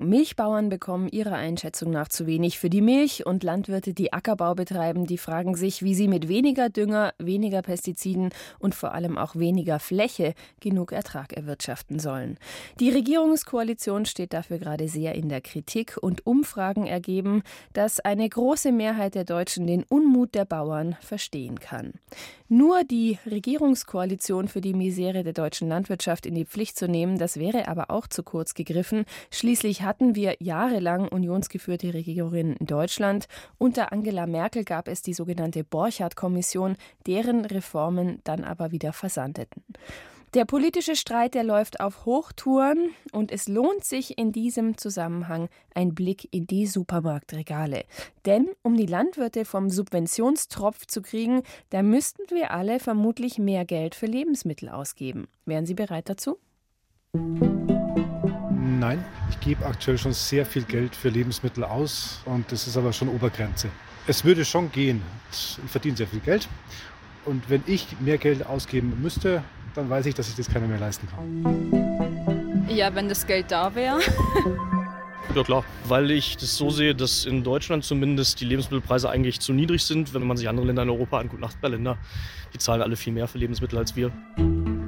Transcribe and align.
Milchbauern 0.00 0.70
bekommen 0.70 1.08
ihrer 1.08 1.34
Einschätzung 1.34 1.90
nach 1.90 2.08
zu 2.08 2.26
wenig 2.26 2.58
für 2.58 2.70
die 2.70 2.80
Milch 2.80 3.26
und 3.26 3.44
Landwirte, 3.44 3.92
die 3.92 4.12
Ackerbau 4.12 4.54
betreiben, 4.54 5.06
die 5.06 5.18
fragen 5.18 5.54
sich, 5.54 5.82
wie 5.82 5.94
sie 5.94 6.08
mit 6.08 6.26
weniger 6.26 6.70
Dünger, 6.70 7.12
weniger 7.18 7.60
Pestiziden 7.60 8.30
und 8.58 8.74
vor 8.74 8.94
allem 8.94 9.18
auch 9.18 9.36
weniger 9.36 9.78
Fläche 9.78 10.34
genug 10.58 10.92
Ertrag 10.92 11.34
erwirtschaften 11.34 11.98
sollen. 11.98 12.38
Die 12.80 12.88
Regierungskoalition 12.88 14.06
steht 14.06 14.32
dafür 14.32 14.58
gerade 14.58 14.88
sehr 14.88 15.14
in 15.14 15.28
der 15.28 15.42
Kritik 15.42 15.98
und 16.00 16.26
Umfragen 16.26 16.86
ergeben, 16.86 17.42
dass 17.74 18.00
eine 18.00 18.28
große 18.28 18.72
Mehrheit 18.72 19.14
der 19.14 19.24
Deutschen 19.24 19.66
den 19.66 19.84
Unmut 19.84 20.34
der 20.34 20.46
Bauern 20.46 20.96
verstehen 21.00 21.60
kann. 21.60 21.92
Nur 22.48 22.82
die 22.82 23.18
Regierungskoalition 23.30 24.48
für 24.48 24.60
die 24.60 24.74
Misere 24.74 25.22
der 25.22 25.34
deutschen 25.34 25.68
Landwirtschaft 25.68 26.26
in 26.26 26.34
die 26.34 26.44
Pflicht 26.44 26.76
zu 26.76 26.88
nehmen, 26.88 27.16
das 27.16 27.36
wäre 27.36 27.68
aber 27.68 27.90
auch 27.90 28.08
zu 28.08 28.24
kurz 28.24 28.54
gegriffen. 28.54 29.04
Schließlich 29.30 29.82
hatten 29.90 30.14
wir 30.14 30.36
jahrelang 30.38 31.08
unionsgeführte 31.08 31.92
Regierungen 31.92 32.54
in 32.54 32.66
Deutschland. 32.66 33.26
Unter 33.58 33.92
Angela 33.92 34.28
Merkel 34.28 34.62
gab 34.62 34.86
es 34.86 35.02
die 35.02 35.14
sogenannte 35.14 35.64
Borchardt-Kommission, 35.64 36.76
deren 37.08 37.44
Reformen 37.44 38.20
dann 38.22 38.44
aber 38.44 38.70
wieder 38.70 38.92
versandeten. 38.92 39.64
Der 40.34 40.44
politische 40.44 40.94
Streit, 40.94 41.34
der 41.34 41.42
läuft 41.42 41.80
auf 41.80 42.06
Hochtouren 42.06 42.90
und 43.10 43.32
es 43.32 43.48
lohnt 43.48 43.82
sich 43.82 44.16
in 44.16 44.30
diesem 44.30 44.78
Zusammenhang 44.78 45.48
ein 45.74 45.92
Blick 45.92 46.28
in 46.30 46.46
die 46.46 46.68
Supermarktregale. 46.68 47.82
Denn 48.26 48.48
um 48.62 48.76
die 48.76 48.86
Landwirte 48.86 49.44
vom 49.44 49.70
Subventionstropf 49.70 50.86
zu 50.86 51.02
kriegen, 51.02 51.42
da 51.70 51.82
müssten 51.82 52.22
wir 52.30 52.52
alle 52.52 52.78
vermutlich 52.78 53.40
mehr 53.40 53.64
Geld 53.64 53.96
für 53.96 54.06
Lebensmittel 54.06 54.68
ausgeben. 54.68 55.26
Wären 55.46 55.66
Sie 55.66 55.74
bereit 55.74 56.08
dazu? 56.08 56.38
Nein, 58.80 59.04
ich 59.28 59.38
gebe 59.40 59.66
aktuell 59.66 59.98
schon 59.98 60.14
sehr 60.14 60.46
viel 60.46 60.62
Geld 60.62 60.96
für 60.96 61.10
Lebensmittel 61.10 61.64
aus 61.64 62.22
und 62.24 62.50
das 62.50 62.66
ist 62.66 62.78
aber 62.78 62.94
schon 62.94 63.10
Obergrenze. 63.10 63.68
Es 64.06 64.24
würde 64.24 64.42
schon 64.42 64.72
gehen. 64.72 65.02
Ich 65.30 65.58
verdiene 65.66 65.98
sehr 65.98 66.06
viel 66.06 66.20
Geld 66.20 66.48
und 67.26 67.50
wenn 67.50 67.62
ich 67.66 68.00
mehr 68.00 68.16
Geld 68.16 68.46
ausgeben 68.46 68.96
müsste, 69.02 69.44
dann 69.74 69.90
weiß 69.90 70.06
ich, 70.06 70.14
dass 70.14 70.30
ich 70.30 70.34
das 70.34 70.48
keiner 70.48 70.66
mehr 70.66 70.78
leisten 70.78 71.06
kann. 71.08 72.66
Ja, 72.70 72.94
wenn 72.94 73.10
das 73.10 73.26
Geld 73.26 73.50
da 73.50 73.74
wäre. 73.74 74.00
Ja 75.32 75.44
klar, 75.44 75.64
weil 75.84 76.10
ich 76.10 76.38
das 76.38 76.56
so 76.56 76.70
sehe, 76.70 76.92
dass 76.92 77.24
in 77.24 77.44
Deutschland 77.44 77.84
zumindest 77.84 78.40
die 78.40 78.44
Lebensmittelpreise 78.46 79.08
eigentlich 79.08 79.38
zu 79.38 79.52
niedrig 79.52 79.84
sind. 79.84 80.12
Wenn 80.12 80.26
man 80.26 80.36
sich 80.36 80.48
andere 80.48 80.66
Länder 80.66 80.82
in 80.82 80.90
Europa 80.90 81.20
anguckt, 81.20 81.40
Nachbarländer, 81.40 81.98
die 82.52 82.58
zahlen 82.58 82.82
alle 82.82 82.96
viel 82.96 83.12
mehr 83.12 83.28
für 83.28 83.38
Lebensmittel 83.38 83.78
als 83.78 83.94
wir. 83.94 84.10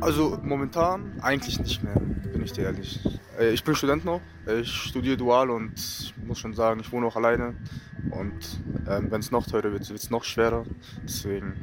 Also 0.03 0.37
momentan 0.43 1.21
eigentlich 1.23 1.61
nicht 1.61 1.85
mehr, 1.85 1.95
bin 1.95 2.43
ich 2.43 2.53
dir 2.53 2.65
ehrlich. 2.65 2.99
Äh, 3.39 3.53
ich 3.53 3.63
bin 3.63 3.77
Student 3.77 4.05
noch, 4.05 4.21
ich 4.61 4.69
studiere 4.69 5.17
dual 5.17 5.49
und 5.49 6.13
muss 6.27 6.41
schon 6.41 6.55
sagen, 6.55 6.81
ich 6.81 6.91
wohne 6.91 7.07
auch 7.07 7.15
alleine. 7.15 7.55
Und 8.11 8.61
ähm, 8.89 9.13
wenn 9.13 9.21
es 9.21 9.31
noch 9.31 9.47
teurer 9.47 9.71
wird, 9.71 9.89
wird 9.89 10.01
es 10.01 10.11
noch 10.11 10.25
schwerer. 10.25 10.65
Deswegen 11.05 11.55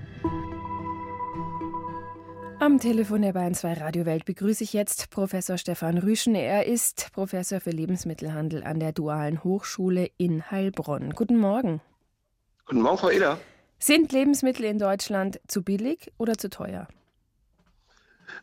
am 2.62 2.78
Telefon 2.78 3.22
der 3.22 3.34
Bayern 3.34 3.54
2 3.54 3.74
Radiowelt 3.74 4.26
begrüße 4.26 4.64
ich 4.64 4.74
jetzt 4.74 5.10
Professor 5.12 5.58
Stefan 5.58 5.98
Rüschen. 5.98 6.36
Er 6.36 6.66
ist 6.66 7.10
Professor 7.14 7.60
für 7.62 7.70
Lebensmittelhandel 7.70 8.64
an 8.64 8.80
der 8.80 8.92
Dualen 8.92 9.44
Hochschule 9.44 10.10
in 10.18 10.50
Heilbronn. 10.52 11.12
Guten 11.12 11.38
Morgen. 11.38 11.80
Guten 12.66 12.82
Morgen, 12.82 12.98
Frau 12.98 13.10
Eder. 13.10 13.40
Sind 13.80 14.12
Lebensmittel 14.12 14.66
in 14.66 14.78
Deutschland 14.78 15.40
zu 15.48 15.64
billig 15.64 16.12
oder 16.18 16.38
zu 16.38 16.50
teuer? 16.50 16.90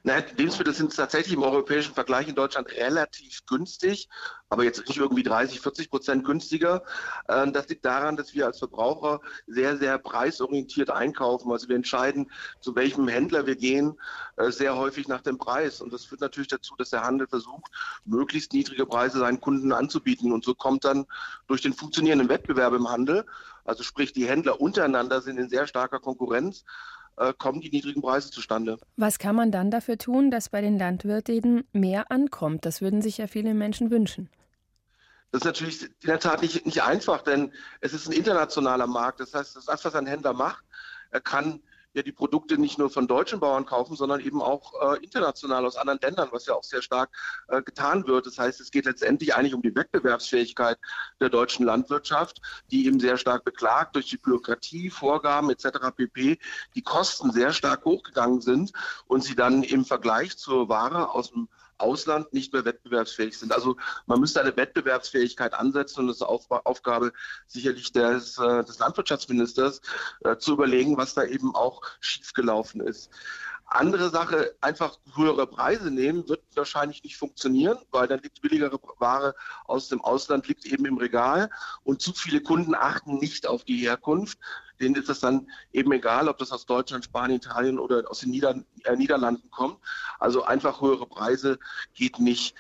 Naja, 0.03 0.25
Lebensmittel 0.37 0.75
sind 0.75 0.95
tatsächlich 0.95 1.35
im 1.35 1.43
europäischen 1.43 1.95
Vergleich 1.95 2.29
in 2.29 2.35
Deutschland 2.35 2.71
relativ 2.73 3.45
günstig, 3.47 4.09
aber 4.49 4.65
jetzt 4.65 4.87
nicht 4.87 4.99
irgendwie 4.99 5.23
30, 5.23 5.61
40 5.61 5.91
Prozent 5.91 6.25
günstiger. 6.25 6.83
Ähm, 7.29 7.53
das 7.53 7.69
liegt 7.69 7.85
daran, 7.85 8.17
dass 8.17 8.35
wir 8.35 8.47
als 8.47 8.59
Verbraucher 8.59 9.21
sehr, 9.47 9.77
sehr 9.77 9.99
preisorientiert 9.99 10.91
einkaufen. 10.91 11.51
Also 11.51 11.69
wir 11.69 11.77
entscheiden, 11.77 12.31
zu 12.61 12.75
welchem 12.77 13.09
Händler 13.09 13.47
wir 13.47 13.57
gehen, 13.57 13.99
äh, 14.37 14.51
sehr 14.51 14.77
häufig 14.77 15.09
nach 15.09 15.23
dem 15.23 15.39
Preis. 15.39 15.81
Und 15.81 15.93
das 15.93 16.05
führt 16.05 16.21
natürlich 16.21 16.49
dazu, 16.49 16.75
dass 16.77 16.91
der 16.91 17.03
Handel 17.03 17.27
versucht, 17.27 17.71
möglichst 18.05 18.53
niedrige 18.53 18.87
Preise 18.87 19.19
seinen 19.19 19.41
Kunden 19.41 19.73
anzubieten. 19.73 20.33
Und 20.33 20.45
so 20.45 20.55
kommt 20.55 20.85
dann 20.85 21.07
durch 21.47 21.63
den 21.63 21.73
funktionierenden 21.73 22.29
Wettbewerb 22.29 22.75
im 22.75 22.89
Handel, 22.89 23.25
also 23.65 23.83
sprich 23.83 24.13
die 24.13 24.29
Händler 24.29 24.61
untereinander 24.61 25.21
sind 25.21 25.39
in 25.39 25.49
sehr 25.49 25.67
starker 25.67 25.99
Konkurrenz, 25.99 26.65
äh, 27.17 27.33
kommen 27.37 27.61
die 27.61 27.71
niedrigen 27.71 28.03
Preise 28.03 28.31
zustande. 28.31 28.79
Was 28.97 29.19
kann 29.19 29.37
man 29.37 29.51
dann 29.51 29.71
dafür 29.71 29.99
tun, 29.99 30.31
dass 30.31 30.49
bei 30.49 30.61
den 30.61 30.79
Landwirten 30.79 31.65
mehr 31.73 32.11
ankommt? 32.11 32.65
Das 32.65 32.81
würden 32.81 33.03
sich 33.03 33.19
ja 33.19 33.27
viele 33.27 33.55
Menschen 33.55 33.91
wünschen. 33.91 34.29
Das 35.33 35.41
ist 35.43 35.47
natürlich 35.47 35.83
in 35.83 36.07
der 36.07 36.21
Tat 36.21 36.43
nicht, 36.43 36.65
nicht 36.65 36.83
einfach, 36.83 37.23
denn 37.23 37.53
es 37.81 37.93
ist 37.93 38.07
ein 38.07 38.13
internationaler 38.13 38.87
Markt. 38.87 39.21
Das 39.21 39.35
heißt, 39.35 39.57
das, 39.57 39.85
was 39.85 39.95
ein 39.95 40.07
Händler 40.07 40.33
macht, 40.33 40.65
er 41.11 41.21
kann 41.21 41.61
ja 41.97 42.03
die 42.03 42.13
Produkte 42.13 42.59
nicht 42.59 42.79
nur 42.79 42.91
von 42.91 43.09
deutschen 43.09 43.41
Bauern 43.41 43.67
kaufen, 43.67 43.97
sondern 43.97 44.21
eben 44.21 44.41
auch 44.43 44.73
äh, 44.81 45.03
international 45.03 45.65
aus 45.67 45.77
anderen 45.77 45.99
Ländern, 46.01 46.29
was 46.31 46.47
ja 46.47 46.55
auch 46.55 46.63
sehr 46.63 46.83
stark 46.83 47.11
äh, 47.49 47.63
getan 47.63 48.07
wird. 48.07 48.27
Das 48.27 48.39
heißt, 48.39 48.61
es 48.61 48.71
geht 48.71 48.85
letztendlich 48.85 49.35
eigentlich 49.35 49.55
um 49.55 49.63
die 49.63 49.75
Wettbewerbsfähigkeit 49.75 50.79
der 51.21 51.31
deutschen 51.31 51.65
Landwirtschaft, 51.67 52.41
die 52.71 52.87
eben 52.87 53.01
sehr 53.01 53.17
stark 53.17 53.45
beklagt 53.45 53.97
durch 53.97 54.09
die 54.09 54.19
Bürokratie, 54.19 54.91
Vorgaben 54.91 55.51
etc. 55.51 55.91
pp. 55.97 56.39
Die 56.75 56.83
Kosten 56.83 57.33
sehr 57.33 57.53
stark 57.53 57.85
hochgegangen 57.85 58.41
sind 58.41 58.73
und 59.07 59.25
sie 59.25 59.35
dann 59.35 59.63
im 59.63 59.85
Vergleich 59.85 60.37
zur 60.37 60.69
Ware 60.69 61.11
aus 61.11 61.31
dem 61.31 61.49
Ausland 61.79 62.33
nicht 62.33 62.53
mehr 62.53 62.65
wettbewerbsfähig 62.65 63.39
sind. 63.39 63.53
Also 63.53 63.77
man 64.07 64.21
müsste 64.21 64.41
eine 64.41 64.57
Wettbewerbsfähigkeit 64.57 65.55
ansetzen 65.55 66.01
und 66.01 66.09
das 66.09 66.17
ist 66.17 66.23
Aufgabe 66.23 67.13
sicherlich 67.47 67.93
des, 67.93 68.39
äh, 68.39 68.65
des 68.65 68.79
Landwirtschaftsministers 68.79 69.81
äh, 70.25 70.37
zu 70.37 70.53
überlegen, 70.53 70.97
was 70.97 71.15
da 71.15 71.25
eben 71.25 71.55
auch 71.55 71.83
schiefgelaufen 72.01 72.81
ist. 72.81 73.11
Andere 73.69 74.11
Sache, 74.11 74.55
einfach 74.61 74.97
höhere 75.17 75.47
Preise 75.49 75.91
nehmen, 75.91 76.29
wird 76.29 76.41
wahrscheinlich 76.55 77.03
nicht 77.03 77.17
funktionieren, 77.17 77.79
weil 77.91 78.07
dann 78.07 78.21
liegt 78.23 78.41
billigere 78.41 78.79
Ware 78.99 79.35
aus 79.65 79.89
dem 79.89 80.01
Ausland 80.01 80.47
liegt 80.47 80.67
eben 80.67 80.87
im 80.87 80.99
Regal 80.99 81.51
und 81.83 82.01
zu 82.01 82.13
viele 82.13 82.41
Kunden 82.41 82.77
achten 82.77 83.19
nicht 83.19 83.47
auf 83.49 83.65
die 83.65 83.79
Herkunft. 83.79 84.39
Denen 84.81 84.95
ist 84.95 85.09
es 85.09 85.21
dann 85.21 85.49
eben 85.73 85.93
egal, 85.93 86.29
ob 86.29 86.39
das 86.39 86.53
aus 86.53 86.67
Deutschland, 86.67 87.05
Spanien, 87.05 87.39
Italien 87.39 87.79
oder 87.79 88.11
aus 88.11 88.21
den 88.21 88.31
Nieder 88.31 88.55
äh, 88.85 88.97
Niederlanden 88.97 89.51
kommt. 89.51 89.79
Also 90.19 90.45
einfach 90.45 90.81
höhere 90.81 91.07
Preise 91.07 91.59
geht 91.95 92.19
nicht. 92.19 92.55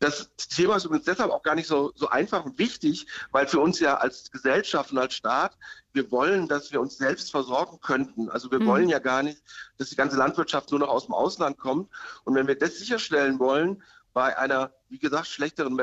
Das 0.00 0.28
Thema 0.36 0.76
ist 0.76 0.84
übrigens 0.84 1.06
deshalb 1.06 1.30
auch 1.30 1.42
gar 1.42 1.54
nicht 1.54 1.66
so, 1.66 1.92
so 1.94 2.08
einfach 2.08 2.44
und 2.44 2.58
wichtig, 2.58 3.06
weil 3.30 3.46
für 3.46 3.60
uns 3.60 3.80
ja 3.80 3.96
als 3.96 4.30
Gesellschaft 4.30 4.92
und 4.92 4.98
als 4.98 5.14
Staat, 5.14 5.56
wir 5.92 6.10
wollen, 6.10 6.46
dass 6.46 6.72
wir 6.72 6.80
uns 6.80 6.98
selbst 6.98 7.30
versorgen 7.30 7.80
könnten. 7.80 8.28
Also 8.28 8.50
wir 8.50 8.60
mhm. 8.60 8.66
wollen 8.66 8.88
ja 8.88 8.98
gar 8.98 9.22
nicht, 9.22 9.42
dass 9.78 9.88
die 9.88 9.96
ganze 9.96 10.16
Landwirtschaft 10.16 10.70
nur 10.70 10.80
noch 10.80 10.88
aus 10.88 11.06
dem 11.06 11.14
Ausland 11.14 11.56
kommt. 11.56 11.90
Und 12.24 12.34
wenn 12.34 12.46
wir 12.46 12.58
das 12.58 12.78
sicherstellen 12.78 13.38
wollen, 13.38 13.82
bei 14.14 14.38
einer, 14.38 14.72
wie 14.88 14.98
gesagt, 14.98 15.26
schlechteren 15.26 15.78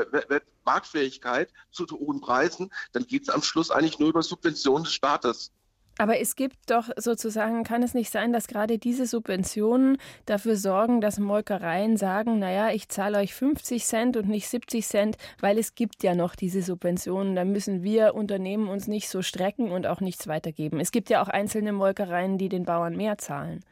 Marktfähigkeit 0.64 1.52
zu 1.70 1.86
hohen 1.86 2.20
Preisen, 2.20 2.72
dann 2.92 3.06
geht 3.06 3.22
es 3.22 3.28
am 3.28 3.42
Schluss 3.42 3.70
eigentlich 3.70 3.98
nur 3.98 4.08
über 4.08 4.22
Subventionen 4.22 4.84
des 4.84 4.94
Staates. 4.94 5.52
Aber 5.98 6.18
es 6.18 6.36
gibt 6.36 6.70
doch 6.70 6.88
sozusagen, 6.96 7.64
kann 7.64 7.82
es 7.82 7.92
nicht 7.92 8.10
sein, 8.10 8.32
dass 8.32 8.46
gerade 8.46 8.78
diese 8.78 9.06
Subventionen 9.06 9.98
dafür 10.24 10.56
sorgen, 10.56 11.02
dass 11.02 11.18
Molkereien 11.18 11.98
sagen, 11.98 12.38
naja, 12.38 12.70
ich 12.70 12.88
zahle 12.88 13.18
euch 13.18 13.34
50 13.34 13.84
Cent 13.84 14.16
und 14.16 14.28
nicht 14.28 14.48
70 14.48 14.86
Cent, 14.86 15.16
weil 15.40 15.58
es 15.58 15.74
gibt 15.74 16.02
ja 16.02 16.14
noch 16.14 16.34
diese 16.34 16.62
Subventionen. 16.62 17.36
Da 17.36 17.44
müssen 17.44 17.82
wir 17.82 18.14
Unternehmen 18.14 18.68
uns 18.68 18.88
nicht 18.88 19.10
so 19.10 19.20
strecken 19.20 19.70
und 19.70 19.86
auch 19.86 20.00
nichts 20.00 20.26
weitergeben. 20.26 20.80
Es 20.80 20.92
gibt 20.92 21.10
ja 21.10 21.22
auch 21.22 21.28
einzelne 21.28 21.72
Molkereien, 21.72 22.38
die 22.38 22.48
den 22.48 22.64
Bauern 22.64 22.96
mehr 22.96 23.18
zahlen. 23.18 23.62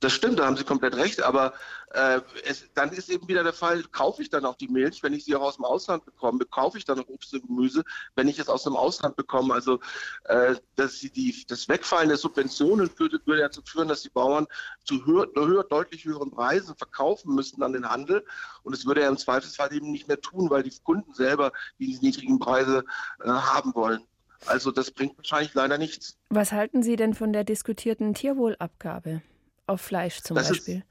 Das 0.00 0.12
stimmt, 0.12 0.38
da 0.38 0.46
haben 0.46 0.56
Sie 0.56 0.64
komplett 0.64 0.96
recht, 0.96 1.22
aber 1.22 1.52
äh, 1.92 2.20
es, 2.44 2.64
dann 2.74 2.92
ist 2.92 3.10
eben 3.10 3.26
wieder 3.28 3.42
der 3.42 3.52
Fall, 3.52 3.82
kaufe 3.90 4.22
ich 4.22 4.30
dann 4.30 4.44
auch 4.44 4.54
die 4.54 4.68
Milch, 4.68 5.02
wenn 5.02 5.12
ich 5.12 5.24
sie 5.24 5.34
auch 5.34 5.42
aus 5.42 5.56
dem 5.56 5.64
Ausland 5.64 6.04
bekomme, 6.04 6.44
kaufe 6.44 6.78
ich 6.78 6.84
dann 6.84 7.00
auch 7.00 7.08
Obst 7.08 7.34
und 7.34 7.46
Gemüse, 7.46 7.82
wenn 8.14 8.28
ich 8.28 8.38
es 8.38 8.48
aus 8.48 8.62
dem 8.62 8.76
Ausland 8.76 9.16
bekomme. 9.16 9.52
Also 9.52 9.80
äh, 10.24 10.54
dass 10.76 11.00
sie 11.00 11.10
die, 11.10 11.44
das 11.48 11.68
Wegfallen 11.68 12.08
der 12.08 12.18
Subventionen 12.18 12.90
würde, 12.96 13.20
würde 13.24 13.42
dazu 13.42 13.62
führen, 13.64 13.88
dass 13.88 14.02
die 14.02 14.10
Bauern 14.10 14.46
zu 14.84 15.04
höher, 15.04 15.26
höher, 15.34 15.64
deutlich 15.64 16.04
höheren 16.04 16.30
Preisen 16.30 16.76
verkaufen 16.76 17.34
müssten 17.34 17.62
an 17.62 17.72
den 17.72 17.88
Handel. 17.88 18.24
Und 18.62 18.72
es 18.72 18.86
würde 18.86 19.02
er 19.02 19.08
im 19.08 19.18
Zweifelsfall 19.18 19.72
eben 19.72 19.90
nicht 19.90 20.06
mehr 20.06 20.20
tun, 20.20 20.48
weil 20.48 20.62
die 20.62 20.72
Kunden 20.84 21.12
selber 21.14 21.52
diese 21.78 22.04
niedrigen 22.04 22.38
Preise 22.38 22.84
äh, 23.22 23.28
haben 23.28 23.74
wollen. 23.74 24.04
Also 24.46 24.70
das 24.70 24.90
bringt 24.90 25.18
wahrscheinlich 25.18 25.54
leider 25.54 25.76
nichts. 25.76 26.16
Was 26.30 26.52
halten 26.52 26.82
Sie 26.82 26.96
denn 26.96 27.14
von 27.14 27.32
der 27.32 27.44
diskutierten 27.44 28.14
Tierwohlabgabe? 28.14 29.22
Auf 29.70 29.80
Fleisch 29.80 30.20
zum 30.20 30.36
das 30.36 30.48
Beispiel? 30.48 30.78
Ist, 30.78 30.86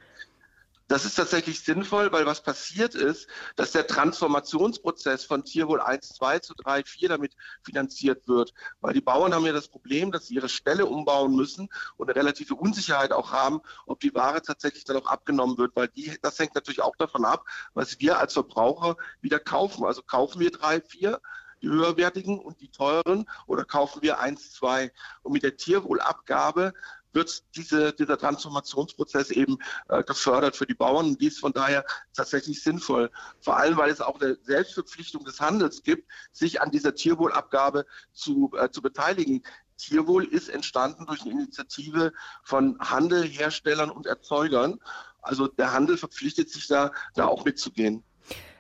Das 0.87 1.05
ist 1.05 1.15
tatsächlich 1.15 1.59
sinnvoll, 1.59 2.11
weil 2.11 2.25
was 2.25 2.41
passiert 2.41 2.95
ist, 2.95 3.27
dass 3.55 3.73
der 3.73 3.85
Transformationsprozess 3.85 5.23
von 5.23 5.43
Tierwohl 5.45 5.81
1, 5.81 6.09
2 6.15 6.39
zu 6.39 6.55
3, 6.55 6.83
4 6.83 7.09
damit 7.09 7.35
finanziert 7.61 8.27
wird. 8.27 8.53
Weil 8.81 8.93
die 8.93 9.01
Bauern 9.01 9.35
haben 9.35 9.45
ja 9.45 9.53
das 9.53 9.67
Problem, 9.67 10.11
dass 10.11 10.25
sie 10.25 10.33
ihre 10.33 10.49
Ställe 10.49 10.87
umbauen 10.87 11.35
müssen 11.35 11.69
und 11.97 12.09
eine 12.09 12.19
relative 12.19 12.55
Unsicherheit 12.55 13.11
auch 13.11 13.31
haben, 13.31 13.61
ob 13.85 13.99
die 13.99 14.15
Ware 14.15 14.41
tatsächlich 14.41 14.83
dann 14.83 14.97
auch 14.97 15.05
abgenommen 15.05 15.59
wird, 15.59 15.75
weil 15.75 15.89
die, 15.89 16.17
das 16.23 16.39
hängt 16.39 16.55
natürlich 16.55 16.81
auch 16.81 16.95
davon 16.95 17.23
ab, 17.23 17.45
was 17.75 17.99
wir 17.99 18.17
als 18.17 18.33
Verbraucher 18.33 18.97
wieder 19.21 19.39
kaufen. 19.39 19.85
Also 19.85 20.01
kaufen 20.01 20.39
wir 20.39 20.49
3, 20.49 20.81
4 20.81 21.21
die 21.61 21.67
höherwertigen 21.67 22.39
und 22.39 22.61
die 22.61 22.71
teuren 22.71 23.25
oder 23.47 23.65
kaufen 23.65 24.01
wir 24.01 24.19
1, 24.19 24.53
2. 24.53 24.91
Und 25.23 25.33
mit 25.33 25.43
der 25.43 25.57
Tierwohlabgabe 25.57 26.73
wird 27.13 27.43
diese, 27.55 27.93
dieser 27.93 28.17
Transformationsprozess 28.17 29.31
eben 29.31 29.57
äh, 29.87 30.03
gefördert 30.03 30.55
für 30.55 30.65
die 30.65 30.73
Bauern. 30.73 31.07
Und 31.07 31.21
dies 31.21 31.39
von 31.39 31.53
daher 31.53 31.85
tatsächlich 32.13 32.61
sinnvoll. 32.61 33.11
Vor 33.41 33.57
allem, 33.57 33.77
weil 33.77 33.89
es 33.89 34.01
auch 34.01 34.19
eine 34.19 34.37
Selbstverpflichtung 34.41 35.25
des 35.25 35.39
Handels 35.39 35.83
gibt, 35.83 36.09
sich 36.31 36.61
an 36.61 36.71
dieser 36.71 36.95
Tierwohlabgabe 36.95 37.85
zu, 38.13 38.51
äh, 38.57 38.69
zu 38.69 38.81
beteiligen. 38.81 39.43
Tierwohl 39.77 40.25
ist 40.25 40.49
entstanden 40.49 41.05
durch 41.05 41.21
eine 41.21 41.31
Initiative 41.31 42.11
von 42.43 42.77
Handel, 42.79 43.23
Herstellern 43.23 43.89
und 43.89 44.05
Erzeugern. 44.05 44.79
Also 45.21 45.47
der 45.47 45.73
Handel 45.73 45.97
verpflichtet 45.97 46.49
sich 46.49 46.67
da, 46.67 46.91
da 47.15 47.27
auch 47.27 47.45
mitzugehen. 47.45 48.03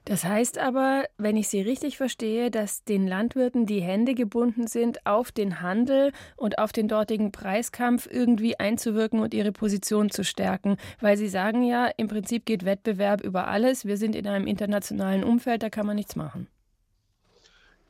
Das 0.09 0.25
heißt 0.25 0.57
aber, 0.57 1.03
wenn 1.19 1.37
ich 1.37 1.49
Sie 1.49 1.61
richtig 1.61 1.97
verstehe, 1.97 2.49
dass 2.49 2.83
den 2.83 3.05
Landwirten 3.05 3.67
die 3.67 3.79
Hände 3.79 4.15
gebunden 4.15 4.65
sind, 4.65 5.05
auf 5.05 5.31
den 5.31 5.61
Handel 5.61 6.13
und 6.35 6.57
auf 6.57 6.71
den 6.71 6.87
dortigen 6.87 7.31
Preiskampf 7.31 8.07
irgendwie 8.11 8.59
einzuwirken 8.59 9.19
und 9.19 9.35
ihre 9.35 9.51
Position 9.51 10.09
zu 10.09 10.23
stärken. 10.23 10.77
Weil 10.99 11.15
Sie 11.15 11.27
sagen 11.27 11.61
ja, 11.61 11.91
im 11.95 12.07
Prinzip 12.07 12.47
geht 12.47 12.65
Wettbewerb 12.65 13.21
über 13.21 13.49
alles. 13.49 13.85
Wir 13.85 13.97
sind 13.97 14.15
in 14.15 14.25
einem 14.25 14.47
internationalen 14.47 15.23
Umfeld, 15.23 15.61
da 15.61 15.69
kann 15.69 15.85
man 15.85 15.97
nichts 15.97 16.15
machen. 16.15 16.47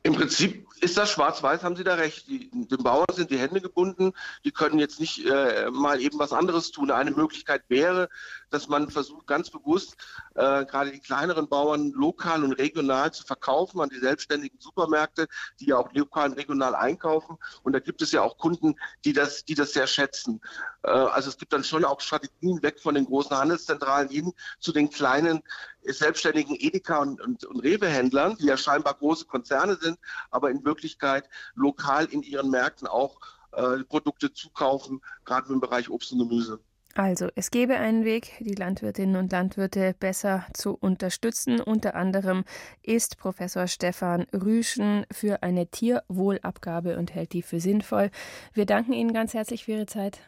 Im 0.02 0.14
Prinzip 0.14 0.66
ist 0.80 0.96
das 0.96 1.10
schwarz-weiß, 1.10 1.62
haben 1.62 1.76
Sie 1.76 1.84
da 1.84 1.94
recht. 1.94 2.26
Die, 2.26 2.50
den 2.50 2.82
Bauern 2.82 3.06
sind 3.12 3.30
die 3.30 3.38
Hände 3.38 3.60
gebunden. 3.60 4.12
Die 4.44 4.50
können 4.50 4.78
jetzt 4.78 4.98
nicht 4.98 5.26
äh, 5.26 5.70
mal 5.70 6.00
eben 6.00 6.18
was 6.18 6.32
anderes 6.32 6.70
tun. 6.70 6.90
Eine 6.90 7.10
Möglichkeit 7.10 7.64
wäre, 7.68 8.08
dass 8.48 8.68
man 8.68 8.88
versucht, 8.88 9.26
ganz 9.26 9.50
bewusst 9.50 9.96
äh, 10.34 10.64
gerade 10.64 10.90
die 10.90 11.00
kleineren 11.00 11.48
Bauern 11.48 11.90
lokal 11.92 12.44
und 12.44 12.52
regional 12.52 13.12
zu 13.12 13.24
verkaufen 13.24 13.80
an 13.80 13.90
die 13.90 13.98
selbstständigen 13.98 14.58
Supermärkte, 14.58 15.28
die 15.60 15.66
ja 15.66 15.76
auch 15.76 15.92
lokal 15.92 16.30
und 16.30 16.38
regional 16.38 16.74
einkaufen. 16.74 17.36
Und 17.62 17.74
da 17.74 17.80
gibt 17.80 18.00
es 18.00 18.12
ja 18.12 18.22
auch 18.22 18.38
Kunden, 18.38 18.76
die 19.04 19.12
das, 19.12 19.44
die 19.44 19.54
das 19.54 19.74
sehr 19.74 19.86
schätzen. 19.86 20.40
Äh, 20.82 20.90
also 20.90 21.28
es 21.28 21.36
gibt 21.36 21.52
dann 21.52 21.64
schon 21.64 21.84
auch 21.84 22.00
Strategien 22.00 22.62
weg 22.62 22.80
von 22.80 22.94
den 22.94 23.04
großen 23.04 23.36
Handelszentralen 23.36 24.08
hin 24.08 24.32
zu 24.60 24.72
den 24.72 24.88
kleinen 24.88 25.42
selbstständigen 25.84 26.56
Edeka 26.58 26.98
und, 26.98 27.20
und, 27.20 27.44
und 27.44 27.60
Rewe-Händlern, 27.60 28.36
die 28.38 28.46
ja 28.46 28.56
scheinbar 28.56 28.94
große 28.94 29.26
Konzerne 29.26 29.76
sind, 29.76 29.98
aber 30.30 30.50
in 30.50 30.64
Wirklichkeit 30.64 31.28
lokal 31.54 32.06
in 32.06 32.22
ihren 32.22 32.50
Märkten 32.50 32.86
auch 32.86 33.20
äh, 33.52 33.82
Produkte 33.84 34.32
zukaufen, 34.32 35.00
gerade 35.24 35.52
im 35.52 35.60
Bereich 35.60 35.90
Obst 35.90 36.12
und 36.12 36.18
Gemüse. 36.18 36.60
Also, 36.94 37.28
es 37.36 37.52
gäbe 37.52 37.76
einen 37.76 38.04
Weg, 38.04 38.32
die 38.40 38.54
Landwirtinnen 38.54 39.16
und 39.16 39.30
Landwirte 39.30 39.94
besser 39.98 40.44
zu 40.54 40.74
unterstützen. 40.74 41.60
Unter 41.60 41.94
anderem 41.94 42.44
ist 42.82 43.16
Professor 43.16 43.68
Stefan 43.68 44.26
Rüschen 44.32 45.06
für 45.12 45.42
eine 45.44 45.68
Tierwohlabgabe 45.68 46.98
und 46.98 47.14
hält 47.14 47.32
die 47.32 47.42
für 47.42 47.60
sinnvoll. 47.60 48.10
Wir 48.54 48.66
danken 48.66 48.92
Ihnen 48.92 49.12
ganz 49.12 49.34
herzlich 49.34 49.64
für 49.64 49.72
Ihre 49.72 49.86
Zeit. 49.86 50.18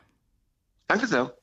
Danke 0.87 1.09
sehr. 1.09 1.37